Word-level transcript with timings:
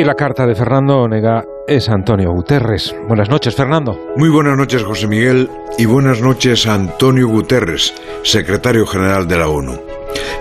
Y 0.00 0.04
la 0.04 0.14
carta 0.14 0.46
de 0.46 0.54
Fernando 0.54 1.02
Onega 1.02 1.44
es 1.68 1.90
Antonio 1.90 2.32
Guterres. 2.32 2.94
Buenas 3.06 3.28
noches, 3.28 3.54
Fernando. 3.54 4.00
Muy 4.16 4.30
buenas 4.30 4.56
noches, 4.56 4.82
José 4.82 5.06
Miguel, 5.06 5.50
y 5.76 5.84
buenas 5.84 6.22
noches 6.22 6.66
a 6.66 6.72
Antonio 6.72 7.28
Guterres, 7.28 7.92
secretario 8.22 8.86
general 8.86 9.28
de 9.28 9.36
la 9.36 9.48
ONU. 9.48 9.78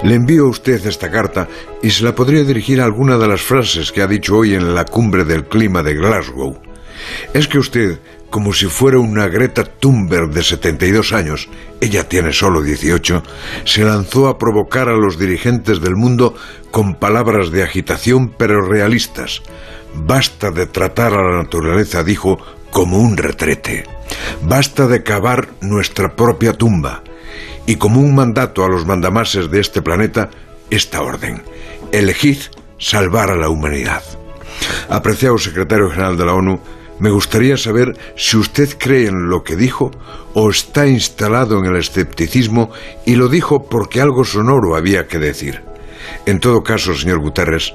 Le 0.04 0.16
envío 0.16 0.46
a 0.46 0.50
usted 0.50 0.88
esta 0.88 1.12
carta 1.12 1.50
y 1.84 1.90
se 1.90 2.06
la 2.06 2.16
podría 2.16 2.46
dirigir 2.46 2.80
a 2.80 2.86
alguna 2.86 3.18
de 3.18 3.28
las 3.28 3.42
frases 3.42 3.92
que 3.92 4.02
ha 4.02 4.08
dicho 4.08 4.38
hoy 4.38 4.54
en 4.54 4.74
la 4.74 4.86
cumbre 4.86 5.26
del 5.26 5.44
clima 5.44 5.84
de 5.84 5.96
Glasgow. 5.96 6.58
Es 7.34 7.50
que 7.50 7.60
usted, 7.60 8.00
como 8.30 8.54
si 8.54 8.68
fuera 8.68 9.00
una 9.00 9.28
Greta 9.28 9.64
Thunberg 9.64 10.30
de 10.32 10.44
72 10.44 11.14
años, 11.14 11.50
ella 11.82 12.08
tiene 12.08 12.32
solo 12.34 12.62
18, 12.62 13.24
se 13.66 13.84
lanzó 13.84 14.28
a 14.28 14.38
provocar 14.38 14.90
a 14.90 14.98
los 14.98 15.18
dirigentes 15.18 15.82
del 15.82 15.96
mundo 15.96 16.36
con 16.72 16.96
palabras 16.96 17.52
de 17.52 17.64
agitación 17.64 18.34
pero 18.38 18.62
realistas. 18.62 19.42
Basta 19.96 20.52
de 20.52 20.68
tratar 20.68 21.14
a 21.14 21.24
la 21.24 21.38
naturaleza, 21.44 22.04
dijo, 22.04 22.38
como 22.72 23.00
un 23.00 23.18
retrete. 23.18 23.86
Basta 24.44 24.88
de 24.88 25.04
cavar 25.04 25.50
nuestra 25.62 26.16
propia 26.16 26.54
tumba. 26.54 27.04
Y 27.66 27.76
como 27.76 28.00
un 28.00 28.16
mandato 28.16 28.64
a 28.64 28.70
los 28.70 28.86
mandamases 28.86 29.50
de 29.50 29.60
este 29.60 29.82
planeta, 29.82 30.30
esta 30.70 31.02
orden. 31.02 31.44
Elegid 31.92 32.38
salvar 32.78 33.32
a 33.32 33.36
la 33.36 33.50
humanidad. 33.50 34.04
Apreciado 34.90 35.38
secretario 35.38 35.90
general 35.90 36.18
de 36.18 36.26
la 36.26 36.34
ONU, 36.34 36.60
me 37.00 37.10
gustaría 37.10 37.58
saber 37.58 37.98
si 38.16 38.38
usted 38.38 38.78
cree 38.78 39.08
en 39.08 39.30
lo 39.30 39.44
que 39.44 39.56
dijo 39.56 39.92
o 40.34 40.50
está 40.50 40.88
instalado 40.88 41.58
en 41.60 41.66
el 41.66 41.78
escepticismo 41.78 42.72
y 43.06 43.16
lo 43.16 43.30
dijo 43.30 43.66
porque 43.68 44.02
algo 44.02 44.26
sonoro 44.26 44.76
había 44.76 45.08
que 45.08 45.20
decir. 45.20 45.64
En 46.26 46.40
todo 46.40 46.64
caso, 46.64 46.94
señor 46.94 47.20
Guterres, 47.20 47.74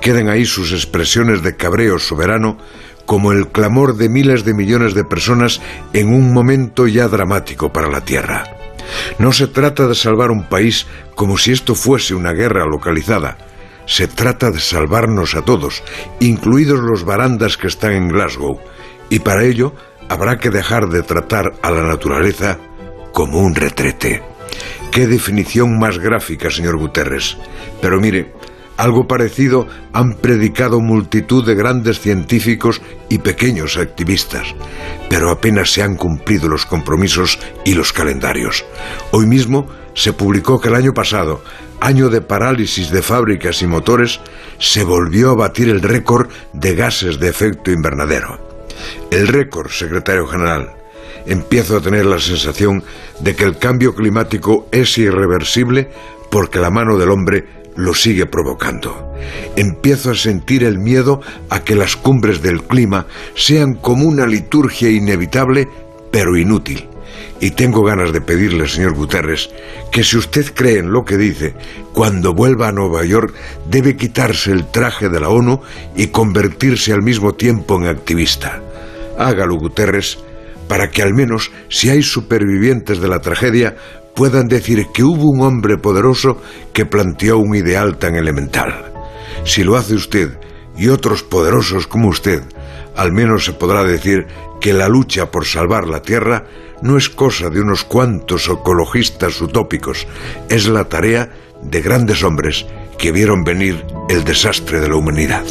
queden 0.00 0.28
ahí 0.28 0.44
sus 0.44 0.72
expresiones 0.72 1.42
de 1.42 1.56
cabreo 1.56 1.98
soberano 1.98 2.58
como 3.06 3.32
el 3.32 3.48
clamor 3.48 3.96
de 3.96 4.08
miles 4.08 4.44
de 4.44 4.54
millones 4.54 4.94
de 4.94 5.04
personas 5.04 5.60
en 5.92 6.14
un 6.14 6.32
momento 6.32 6.86
ya 6.86 7.08
dramático 7.08 7.72
para 7.72 7.88
la 7.88 8.04
Tierra. 8.04 8.44
No 9.18 9.32
se 9.32 9.46
trata 9.46 9.86
de 9.86 9.94
salvar 9.94 10.30
un 10.30 10.44
país 10.44 10.86
como 11.14 11.36
si 11.36 11.52
esto 11.52 11.74
fuese 11.74 12.14
una 12.14 12.32
guerra 12.32 12.66
localizada, 12.66 13.36
se 13.90 14.06
trata 14.06 14.52
de 14.52 14.60
salvarnos 14.60 15.34
a 15.34 15.42
todos, 15.42 15.82
incluidos 16.20 16.78
los 16.78 17.04
barandas 17.04 17.56
que 17.56 17.66
están 17.66 17.90
en 17.92 18.06
Glasgow, 18.06 18.60
y 19.08 19.18
para 19.18 19.42
ello 19.42 19.74
habrá 20.08 20.38
que 20.38 20.50
dejar 20.50 20.88
de 20.88 21.02
tratar 21.02 21.54
a 21.60 21.72
la 21.72 21.82
naturaleza 21.82 22.56
como 23.12 23.40
un 23.40 23.52
retrete. 23.52 24.22
Qué 24.92 25.08
definición 25.08 25.76
más 25.76 25.98
gráfica, 25.98 26.52
señor 26.52 26.78
Guterres. 26.78 27.36
Pero 27.82 28.00
mire, 28.00 28.32
algo 28.80 29.06
parecido 29.06 29.66
han 29.92 30.14
predicado 30.14 30.80
multitud 30.80 31.44
de 31.44 31.54
grandes 31.54 32.00
científicos 32.00 32.80
y 33.08 33.18
pequeños 33.18 33.76
activistas, 33.76 34.54
pero 35.08 35.30
apenas 35.30 35.72
se 35.72 35.82
han 35.82 35.96
cumplido 35.96 36.48
los 36.48 36.66
compromisos 36.66 37.38
y 37.64 37.74
los 37.74 37.92
calendarios. 37.92 38.64
Hoy 39.10 39.26
mismo 39.26 39.66
se 39.94 40.12
publicó 40.12 40.60
que 40.60 40.68
el 40.68 40.76
año 40.76 40.94
pasado 40.94 41.42
año 41.80 42.10
de 42.10 42.20
parálisis 42.20 42.90
de 42.90 43.02
fábricas 43.02 43.62
y 43.62 43.66
motores, 43.66 44.20
se 44.58 44.84
volvió 44.84 45.30
a 45.30 45.34
batir 45.34 45.68
el 45.68 45.80
récord 45.80 46.28
de 46.52 46.74
gases 46.74 47.18
de 47.18 47.28
efecto 47.28 47.70
invernadero. 47.70 48.38
El 49.10 49.28
récord, 49.28 49.70
secretario 49.70 50.26
general. 50.26 50.74
Empiezo 51.26 51.76
a 51.76 51.80
tener 51.80 52.06
la 52.06 52.18
sensación 52.18 52.84
de 53.20 53.34
que 53.34 53.44
el 53.44 53.58
cambio 53.58 53.94
climático 53.94 54.68
es 54.72 54.96
irreversible 54.98 55.90
porque 56.30 56.60
la 56.60 56.70
mano 56.70 56.96
del 56.96 57.10
hombre 57.10 57.59
lo 57.76 57.94
sigue 57.94 58.26
provocando. 58.26 59.14
Empiezo 59.56 60.10
a 60.10 60.14
sentir 60.14 60.64
el 60.64 60.78
miedo 60.78 61.20
a 61.48 61.64
que 61.64 61.74
las 61.74 61.96
cumbres 61.96 62.42
del 62.42 62.62
clima 62.62 63.06
sean 63.34 63.74
como 63.74 64.06
una 64.06 64.26
liturgia 64.26 64.90
inevitable 64.90 65.68
pero 66.10 66.36
inútil 66.36 66.90
y 67.40 67.52
tengo 67.52 67.82
ganas 67.82 68.12
de 68.12 68.20
pedirle, 68.20 68.68
señor 68.68 68.94
Guterres, 68.94 69.50
que 69.90 70.04
si 70.04 70.18
usted 70.18 70.52
cree 70.54 70.78
en 70.78 70.92
lo 70.92 71.04
que 71.04 71.16
dice, 71.16 71.54
cuando 71.92 72.34
vuelva 72.34 72.68
a 72.68 72.72
Nueva 72.72 73.04
York 73.04 73.34
debe 73.66 73.96
quitarse 73.96 74.52
el 74.52 74.66
traje 74.66 75.08
de 75.08 75.20
la 75.20 75.30
ONU 75.30 75.60
y 75.96 76.08
convertirse 76.08 76.92
al 76.92 77.02
mismo 77.02 77.34
tiempo 77.34 77.76
en 77.76 77.86
activista. 77.86 78.62
Hágalo, 79.18 79.56
Guterres, 79.56 80.18
para 80.68 80.90
que 80.90 81.02
al 81.02 81.14
menos, 81.14 81.50
si 81.68 81.88
hay 81.88 82.02
supervivientes 82.02 83.00
de 83.00 83.08
la 83.08 83.20
tragedia, 83.20 83.76
puedan 84.14 84.48
decir 84.48 84.86
que 84.92 85.02
hubo 85.02 85.30
un 85.30 85.42
hombre 85.42 85.78
poderoso 85.78 86.40
que 86.72 86.86
planteó 86.86 87.38
un 87.38 87.54
ideal 87.54 87.98
tan 87.98 88.16
elemental. 88.16 88.92
Si 89.44 89.64
lo 89.64 89.76
hace 89.76 89.94
usted 89.94 90.38
y 90.76 90.88
otros 90.88 91.22
poderosos 91.22 91.86
como 91.86 92.08
usted, 92.08 92.42
al 92.96 93.12
menos 93.12 93.44
se 93.44 93.52
podrá 93.52 93.84
decir 93.84 94.26
que 94.60 94.72
la 94.72 94.88
lucha 94.88 95.30
por 95.30 95.46
salvar 95.46 95.86
la 95.88 96.02
Tierra 96.02 96.44
no 96.82 96.96
es 96.96 97.08
cosa 97.08 97.50
de 97.50 97.60
unos 97.60 97.84
cuantos 97.84 98.48
ecologistas 98.48 99.40
utópicos, 99.40 100.06
es 100.48 100.68
la 100.68 100.84
tarea 100.84 101.30
de 101.62 101.82
grandes 101.82 102.22
hombres 102.22 102.66
que 102.98 103.12
vieron 103.12 103.44
venir 103.44 103.84
el 104.08 104.24
desastre 104.24 104.80
de 104.80 104.88
la 104.88 104.96
humanidad. 104.96 105.44